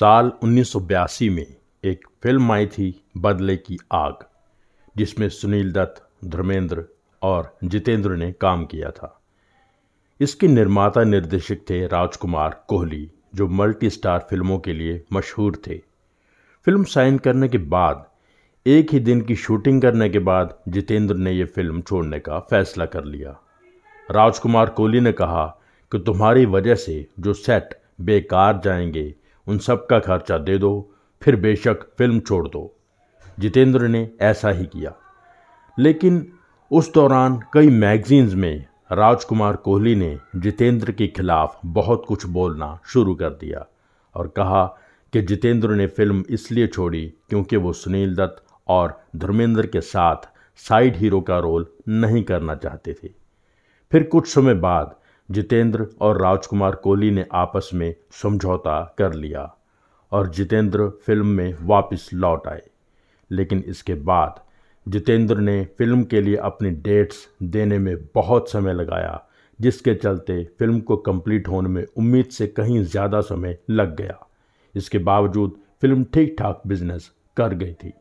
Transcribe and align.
साल 0.00 0.32
1982 0.42 1.30
में 1.30 1.56
एक 1.84 2.06
फ़िल्म 2.22 2.52
आई 2.52 2.66
थी 2.66 3.04
बदले 3.16 3.56
की 3.56 3.78
आग, 3.92 4.14
जिसमें 4.96 5.28
सुनील 5.28 5.72
दत्त, 5.72 6.08
धर्मेंद्र 6.24 6.84
और 7.22 7.56
जितेंद्र 7.64 8.16
ने 8.16 8.32
काम 8.32 8.64
किया 8.64 8.90
था। 8.90 9.20
इसके 10.20 10.48
निर्माता 10.48 11.04
निर्देशक 11.04 11.56
थे 11.70 11.86
राजकुमार 11.86 12.64
कोहली, 12.68 13.10
जो 13.34 13.48
मल्टी 13.48 13.90
स्टार 13.90 14.26
फ़िल्मों 14.30 14.58
के 14.58 14.72
लिए 14.72 15.04
मशहूर 15.12 15.62
थे। 15.66 15.78
फ़िल्म 16.64 16.84
साइन 16.84 17.18
करने 17.18 17.48
के 17.48 17.58
बाद, 17.58 18.06
एक 18.66 18.92
ही 18.92 19.00
दिन 19.00 19.20
की 19.20 19.36
शूटिंग 19.36 19.82
करने 19.82 20.08
के 20.08 20.18
बाद 20.18 20.58
जितेंद्र 20.68 21.14
ने 21.14 21.32
यह 21.32 21.46
फ़िल्म 21.46 21.82
छोड़ने 21.82 22.20
का 22.20 22.38
फैसला 22.38 22.86
कर 22.86 23.04
लिया। 23.04 23.30
राजकुमार 24.10 24.70
कोहली 24.70 25.00
ने 25.00 25.12
कहा 25.12 25.46
कि 25.92 25.98
तुम्हारी 25.98 26.46
वजह 26.46 26.74
से 26.74 27.06
जो 27.20 27.32
सेट 27.32 27.80
बेकार 28.00 28.60
जाएँगे 28.64 29.14
उन 29.48 29.58
सब 29.58 29.86
का 29.86 29.98
खर्चा 29.98 30.38
दे 30.38 30.58
दो, 30.58 30.94
फिर 31.22 31.36
बेशक 31.36 31.82
फ़िल्म 31.98 32.20
छोड़ 32.20 32.48
दो। 32.48 32.76
जितेंद्र 33.38 33.88
ने 33.88 34.10
ऐसा 34.20 34.48
ही 34.48 34.64
किया। 34.64 34.94
लेकिन 35.78 36.32
उस 36.72 36.94
दौरान 36.94 37.44
कई 37.52 37.70
मैगजीन्स 37.70 38.34
में 38.34 38.66
राजकुमार 38.92 39.56
कोहली 39.56 39.94
ने 39.94 40.18
जितेंद्र 40.36 40.92
के 40.92 41.06
खिलाफ 41.06 41.60
बहुत 41.66 42.04
कुछ 42.08 42.26
बोलना 42.26 42.80
शुरू 42.86 43.14
कर 43.14 43.30
दिया 43.30 43.66
और 44.14 44.28
कहा 44.28 44.66
कि 45.12 45.22
जितेंद्र 45.22 45.70
ने 45.70 45.86
फ़िल्म 45.86 46.24
इसलिए 46.30 46.66
छोड़ी 46.66 47.14
क्योंकि 47.28 47.56
वो 47.56 47.72
सुनील 47.72 48.14
दत्त 48.14 48.44
और 48.68 49.02
धर्मेंद्र 49.16 49.66
के 49.66 49.80
साथ 49.80 50.16
साइड 50.56 50.96
हीरो 50.96 51.20
का 51.20 51.38
रोल 51.38 51.66
नहीं 51.88 52.24
करना 52.24 52.54
चाहते 52.54 52.92
थे। 52.92 53.08
फिर 53.92 54.02
कुछ 54.02 54.26
समय 54.26 54.54
बाद 54.54 54.94
जितेंद्र 55.28 55.86
और 56.00 56.20
राजकुमार 56.22 56.74
कोहली 56.74 57.10
ने 57.10 57.24
आपस 57.34 57.70
में 57.74 57.94
समझौता 58.22 58.82
कर 58.98 59.14
लिया 59.14 59.50
और 60.12 60.28
जितेंद्र 60.30 60.88
फ़िल्म 61.06 61.26
में 61.26 61.54
वापस 61.62 62.08
लौट 62.14 62.46
आए। 62.48 62.62
लेकिन 63.30 63.64
इसके 63.68 63.94
बाद 63.94 64.40
जितेंद्र 64.86 65.38
ने 65.38 65.62
फ़िल्म 65.78 66.04
के 66.04 66.20
लिए 66.20 66.36
अपनी 66.36 66.70
डेट्स 66.70 67.26
देने 67.42 67.78
में 67.78 67.96
बहुत 68.14 68.50
समय 68.50 68.74
लगाया, 68.74 69.20
जिसके 69.58 69.94
चलते 69.94 70.42
फ़िल्म 70.58 70.80
को 70.80 70.96
कंप्लीट 70.96 71.48
होने 71.48 71.68
में 71.68 71.84
उम्मीद 71.96 72.26
से 72.26 72.46
कहीं 72.46 72.82
ज़्यादा 72.82 73.20
समय 73.20 73.58
लग 73.70 73.96
गया। 73.96 74.18
इसके 74.74 74.98
बावजूद 74.98 75.60
फ़िल्म 75.80 76.04
ठीक 76.04 76.34
ठाक 76.38 76.62
बिज़नेस 76.66 77.10
कर 77.36 77.54
गई 77.54 77.72
थी। 77.74 77.92